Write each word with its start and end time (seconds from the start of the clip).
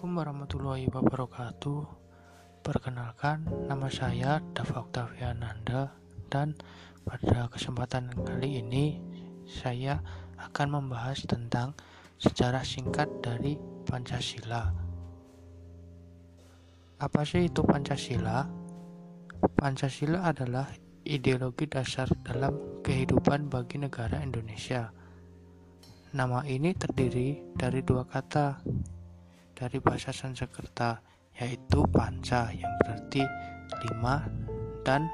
Assalamualaikum 0.00 0.32
warahmatullahi 0.32 0.86
wabarakatuh. 0.96 1.80
Perkenalkan, 2.64 3.44
nama 3.68 3.84
saya 3.92 4.40
Dava 4.56 4.80
Oktaviananda 4.88 5.92
dan 6.32 6.56
pada 7.04 7.52
kesempatan 7.52 8.08
kali 8.24 8.64
ini 8.64 8.96
saya 9.44 10.00
akan 10.40 10.80
membahas 10.80 11.20
tentang 11.28 11.76
sejarah 12.16 12.64
singkat 12.64 13.12
dari 13.20 13.60
Pancasila. 13.60 14.72
Apa 16.96 17.20
sih 17.20 17.52
itu 17.52 17.60
Pancasila? 17.60 18.48
Pancasila 19.52 20.32
adalah 20.32 20.64
ideologi 21.04 21.68
dasar 21.68 22.08
dalam 22.24 22.80
kehidupan 22.80 23.52
bagi 23.52 23.76
negara 23.76 24.24
Indonesia. 24.24 24.96
Nama 26.16 26.40
ini 26.48 26.72
terdiri 26.72 27.52
dari 27.52 27.84
dua 27.84 28.08
kata, 28.08 28.64
dari 29.60 29.76
bahasa 29.76 30.08
Sanskerta 30.08 31.04
yaitu 31.36 31.84
panca 31.92 32.48
yang 32.48 32.72
berarti 32.80 33.20
lima 33.84 34.24
dan 34.88 35.04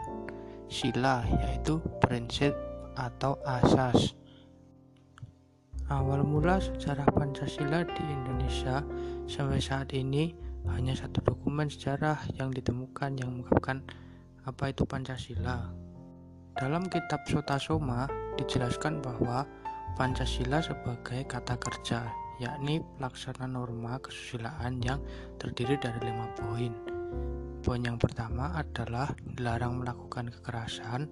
sila 0.70 1.26
yaitu 1.42 1.82
prinsip 1.98 2.54
atau 2.94 3.34
asas. 3.42 4.14
Awal 5.90 6.22
mula 6.22 6.62
sejarah 6.62 7.06
Pancasila 7.10 7.82
di 7.86 8.02
Indonesia 8.06 8.86
sampai 9.26 9.58
saat 9.58 9.90
ini 9.94 10.34
hanya 10.70 10.94
satu 10.94 11.22
dokumen 11.22 11.70
sejarah 11.70 12.26
yang 12.38 12.50
ditemukan 12.50 13.18
yang 13.18 13.30
mengungkapkan 13.34 13.82
apa 14.46 14.70
itu 14.70 14.82
Pancasila. 14.86 15.70
Dalam 16.58 16.86
kitab 16.90 17.22
Sotasoma 17.26 18.10
dijelaskan 18.38 18.98
bahwa 19.02 19.46
Pancasila 19.94 20.58
sebagai 20.58 21.22
kata 21.26 21.54
kerja 21.54 22.25
yakni 22.36 22.84
pelaksana 22.96 23.48
norma 23.48 23.96
kesusilaan 24.00 24.80
yang 24.84 25.00
terdiri 25.40 25.80
dari 25.80 26.00
lima 26.04 26.28
poin. 26.36 26.72
Poin 27.64 27.82
yang 27.82 27.98
pertama 27.98 28.54
adalah 28.54 29.10
dilarang 29.34 29.82
melakukan 29.82 30.30
kekerasan, 30.30 31.10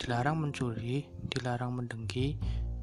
dilarang 0.00 0.40
mencuri, 0.40 1.06
dilarang 1.30 1.78
mendengki, 1.78 2.34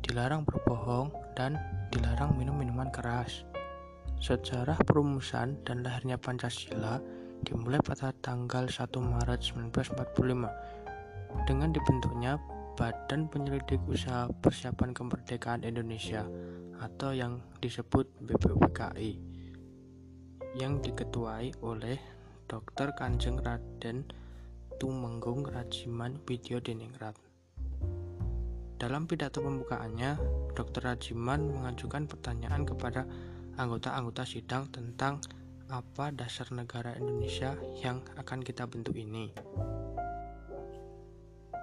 dilarang 0.05 0.47
berbohong, 0.47 1.11
dan 1.35 1.59
dilarang 1.91 2.37
minum 2.37 2.55
minuman 2.55 2.87
keras. 2.93 3.43
Sejarah 4.23 4.79
perumusan 4.87 5.59
dan 5.67 5.83
lahirnya 5.83 6.15
Pancasila 6.15 7.03
dimulai 7.43 7.83
pada 7.83 8.15
tanggal 8.23 8.71
1 8.71 8.87
Maret 8.87 9.43
1945 9.43 11.43
dengan 11.43 11.75
dibentuknya 11.75 12.39
Badan 12.73 13.29
Penyelidik 13.29 13.85
Usaha 13.85 14.25
Persiapan 14.41 14.97
Kemerdekaan 14.97 15.61
Indonesia 15.61 16.25
atau 16.81 17.13
yang 17.13 17.37
disebut 17.61 18.09
BPUPKI 18.25 19.11
yang 20.57 20.81
diketuai 20.81 21.53
oleh 21.61 22.01
Dr. 22.49 22.97
Kanjeng 22.97 23.37
Raden 23.37 24.09
Tumenggung 24.81 25.45
Rajiman 25.45 26.17
Widyo 26.25 26.57
Diningrat. 26.65 27.13
Dalam 28.81 29.05
pidato 29.05 29.45
pembukaannya, 29.45 30.17
Dr. 30.57 30.81
Rajiman 30.89 31.53
mengajukan 31.53 32.09
pertanyaan 32.09 32.65
kepada 32.65 33.05
anggota-anggota 33.53 34.25
sidang 34.25 34.65
tentang 34.73 35.21
apa 35.69 36.09
dasar 36.09 36.49
negara 36.49 36.97
Indonesia 36.97 37.53
yang 37.85 38.01
akan 38.17 38.41
kita 38.41 38.65
bentuk 38.65 38.97
ini. 38.97 39.29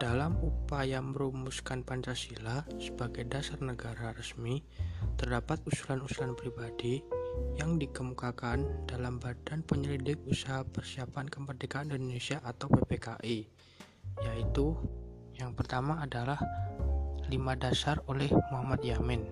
Dalam 0.00 0.40
upaya 0.40 1.04
merumuskan 1.04 1.84
Pancasila 1.84 2.64
sebagai 2.80 3.28
dasar 3.28 3.60
negara 3.60 4.16
resmi, 4.16 4.64
terdapat 5.20 5.60
usulan-usulan 5.68 6.32
pribadi 6.40 7.04
yang 7.60 7.76
dikemukakan 7.76 8.88
dalam 8.88 9.20
Badan 9.20 9.60
Penyelidik 9.60 10.24
Usaha 10.24 10.64
Persiapan 10.64 11.28
Kemerdekaan 11.28 11.92
Indonesia 11.92 12.40
atau 12.40 12.72
PPKI, 12.72 13.44
yaitu 14.24 14.72
yang 15.36 15.52
pertama 15.52 16.00
adalah 16.00 16.40
lima 17.28 17.52
dasar 17.60 18.00
oleh 18.08 18.32
Muhammad 18.48 18.80
Yamin. 18.80 19.28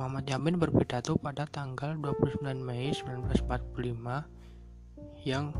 Muhammad 0.00 0.32
Yamin 0.32 0.56
berpidato 0.56 1.12
pada 1.20 1.44
tanggal 1.44 1.92
29 2.00 2.40
Mei 2.56 2.88
1945 2.88 5.28
yang 5.28 5.52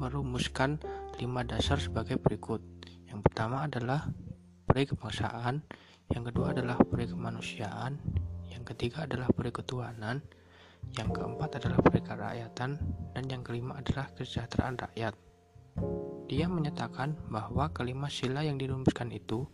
merumuskan 0.00 0.80
lima 1.20 1.44
dasar 1.44 1.76
sebagai 1.76 2.16
berikut. 2.16 2.81
Yang 3.12 3.20
pertama 3.28 3.68
adalah 3.68 4.08
peri 4.64 4.88
kebangsaan, 4.88 5.60
yang 6.08 6.24
kedua 6.24 6.56
adalah 6.56 6.80
peri 6.80 7.04
kemanusiaan, 7.04 8.00
yang 8.48 8.64
ketiga 8.64 9.04
adalah 9.04 9.28
peri 9.28 9.52
ketuhanan, 9.52 10.24
yang 10.96 11.12
keempat 11.12 11.60
adalah 11.60 11.76
peri 11.84 12.00
kerakyatan, 12.00 12.80
dan 13.12 13.24
yang 13.28 13.44
kelima 13.44 13.76
adalah 13.76 14.08
kesejahteraan 14.16 14.80
rakyat. 14.80 15.12
Dia 16.32 16.48
menyatakan 16.48 17.12
bahwa 17.28 17.68
kelima 17.76 18.08
sila 18.08 18.40
yang 18.40 18.56
dirumuskan 18.56 19.12
itu 19.12 19.44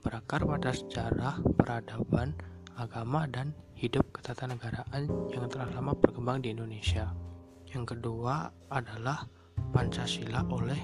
berakar 0.00 0.44
pada 0.48 0.72
sejarah, 0.72 1.44
peradaban, 1.60 2.32
agama, 2.80 3.28
dan 3.28 3.52
hidup 3.76 4.08
ketatanegaraan 4.16 5.12
yang 5.28 5.44
telah 5.52 5.68
lama 5.76 5.92
berkembang 5.92 6.40
di 6.40 6.56
Indonesia. 6.56 7.12
Yang 7.68 7.96
kedua 7.96 8.48
adalah 8.72 9.28
Pancasila 9.72 10.44
oleh 10.48 10.78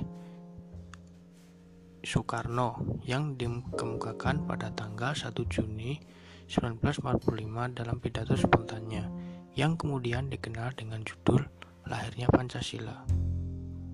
Soekarno 2.01 2.81
yang 3.05 3.37
dikemukakan 3.37 4.49
pada 4.49 4.73
tanggal 4.73 5.13
1 5.13 5.37
Juni 5.53 6.01
1945 6.49 7.77
dalam 7.77 7.97
pidato 8.01 8.33
spontannya 8.41 9.05
yang 9.53 9.77
kemudian 9.77 10.33
dikenal 10.33 10.73
dengan 10.73 11.05
judul 11.05 11.45
Lahirnya 11.85 12.33
Pancasila. 12.33 13.05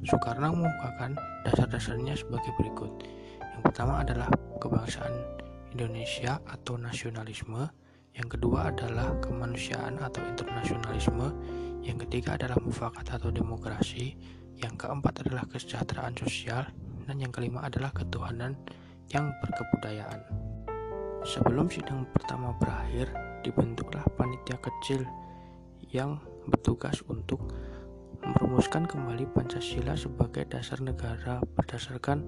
Soekarno 0.06 0.54
mengemukakan 0.54 1.18
dasar-dasarnya 1.42 2.14
sebagai 2.14 2.54
berikut. 2.54 2.94
Yang 3.42 3.62
pertama 3.66 4.06
adalah 4.06 4.30
kebangsaan 4.62 5.10
Indonesia 5.74 6.38
atau 6.46 6.78
nasionalisme, 6.78 7.66
yang 8.14 8.28
kedua 8.30 8.70
adalah 8.70 9.18
kemanusiaan 9.18 9.98
atau 9.98 10.22
internasionalisme, 10.22 11.34
yang 11.82 11.98
ketiga 12.06 12.38
adalah 12.38 12.54
mufakat 12.62 13.18
atau 13.18 13.34
demokrasi, 13.34 14.14
yang 14.62 14.78
keempat 14.78 15.26
adalah 15.26 15.42
kesejahteraan 15.50 16.14
sosial, 16.14 16.70
dan 17.06 17.22
yang 17.22 17.32
kelima 17.32 17.64
adalah 17.64 17.94
ketuhanan 17.94 18.58
yang 19.14 19.30
berkebudayaan. 19.42 20.20
Sebelum 21.22 21.70
sidang 21.70 22.06
pertama 22.10 22.54
berakhir, 22.58 23.10
dibentuklah 23.42 24.02
panitia 24.18 24.58
kecil 24.58 25.06
yang 25.90 26.18
bertugas 26.46 27.02
untuk 27.06 27.42
merumuskan 28.22 28.86
kembali 28.90 29.30
Pancasila 29.30 29.94
sebagai 29.94 30.46
dasar 30.50 30.82
negara 30.82 31.38
berdasarkan 31.54 32.26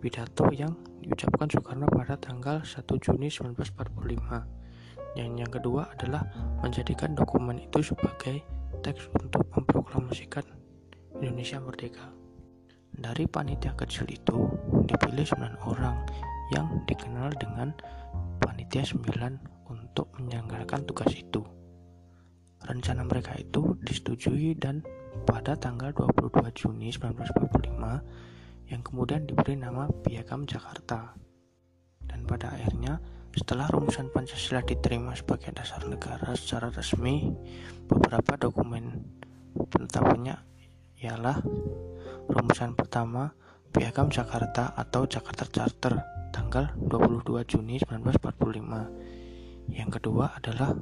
pidato 0.00 0.48
yang 0.52 0.76
diucapkan 1.00 1.48
Soekarno 1.48 1.88
pada 1.88 2.20
tanggal 2.20 2.60
1 2.60 2.84
Juni 3.00 3.32
1945. 3.32 5.16
Yang 5.16 5.30
yang 5.40 5.52
kedua 5.52 5.88
adalah 5.96 6.28
menjadikan 6.60 7.16
dokumen 7.16 7.64
itu 7.64 7.80
sebagai 7.80 8.44
teks 8.84 9.08
untuk 9.16 9.48
memproklamasikan 9.56 10.44
Indonesia 11.16 11.58
merdeka. 11.58 12.17
Dari 12.98 13.30
panitia 13.30 13.78
kecil 13.78 14.10
itu 14.10 14.50
dipilih 14.90 15.22
9 15.22 15.70
orang 15.70 16.02
yang 16.50 16.82
dikenal 16.82 17.30
dengan 17.38 17.70
panitia 18.42 18.82
9 18.82 19.70
untuk 19.70 20.10
menyelenggarakan 20.18 20.82
tugas 20.82 21.14
itu. 21.14 21.46
Rencana 22.66 23.06
mereka 23.06 23.38
itu 23.38 23.78
disetujui 23.86 24.58
dan 24.58 24.82
pada 25.22 25.54
tanggal 25.54 25.94
22 25.94 26.50
Juni 26.58 26.90
1945 26.90 28.66
yang 28.66 28.82
kemudian 28.82 29.30
diberi 29.30 29.54
nama 29.54 29.86
Piagam 30.02 30.42
Jakarta. 30.42 31.14
Dan 32.02 32.26
pada 32.26 32.50
akhirnya 32.50 32.98
setelah 33.30 33.70
rumusan 33.70 34.10
Pancasila 34.10 34.66
diterima 34.66 35.14
sebagai 35.14 35.54
dasar 35.54 35.86
negara 35.86 36.34
secara 36.34 36.74
resmi, 36.74 37.30
beberapa 37.86 38.34
dokumen 38.34 39.06
penetapannya 39.54 40.34
ialah 40.98 41.38
Rumusan 42.28 42.76
pertama, 42.76 43.32
Piagam 43.72 44.12
Jakarta 44.12 44.76
atau 44.76 45.08
Jakarta 45.08 45.48
Charter 45.48 45.96
tanggal 46.28 46.76
22 46.76 47.40
Juni 47.48 47.80
1945. 47.80 49.72
Yang 49.72 49.90
kedua 49.96 50.36
adalah 50.36 50.76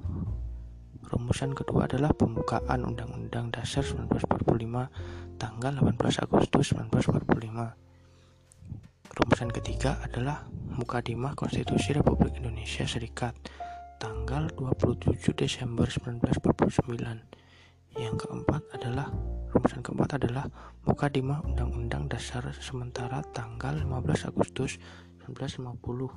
Rumusan 1.07 1.55
kedua 1.55 1.87
adalah 1.87 2.11
pembukaan 2.11 2.83
Undang-Undang 2.83 3.55
Dasar 3.55 3.87
1945 3.87 5.39
tanggal 5.39 5.79
18 5.79 6.27
Agustus 6.27 6.75
1945. 6.75 7.79
Rumusan 9.15 9.51
ketiga 9.55 10.03
adalah 10.03 10.51
Mukadimah 10.51 11.39
Konstitusi 11.39 11.95
Republik 11.95 12.43
Indonesia 12.43 12.83
Serikat 12.91 13.39
tanggal 14.03 14.51
27 14.51 15.31
Desember 15.39 15.87
1949. 15.87 17.36
Yang 17.97 18.29
keempat 18.29 18.61
adalah 18.77 19.09
rumusan 19.57 19.81
keempat 19.81 20.21
adalah 20.21 20.45
Mukadimah 20.85 21.41
Undang-Undang 21.49 22.13
Dasar 22.13 22.45
sementara 22.61 23.25
tanggal 23.33 23.73
15 23.73 24.29
Agustus 24.29 24.77
1950. 25.25 26.13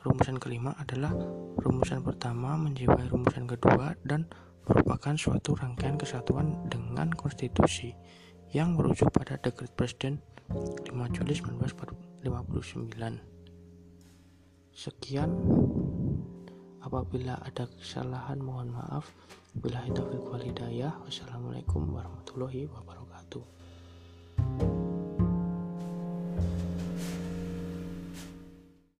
Rumusan 0.00 0.40
kelima 0.40 0.72
adalah 0.80 1.12
rumusan 1.60 2.00
pertama 2.00 2.56
menjiwai 2.56 3.04
rumusan 3.04 3.44
kedua 3.44 4.00
dan 4.08 4.32
merupakan 4.64 5.12
suatu 5.12 5.52
rangkaian 5.52 6.00
kesatuan 6.00 6.56
dengan 6.72 7.12
konstitusi 7.12 7.92
yang 8.48 8.80
merujuk 8.80 9.12
pada 9.12 9.36
dekret 9.36 9.76
Presiden 9.76 10.24
5 10.48 10.88
Juli 11.12 11.36
1959. 11.36 12.24
Sekian, 14.72 15.36
Apabila 16.86 17.34
ada 17.42 17.66
kesalahan 17.66 18.38
mohon 18.38 18.70
maaf. 18.70 19.10
Bila 19.58 19.82
taufiq 19.90 20.22
walhidayah. 20.30 20.94
Wassalamualaikum 21.02 21.82
warahmatullahi 21.90 22.70
wabarakatuh. 22.70 24.85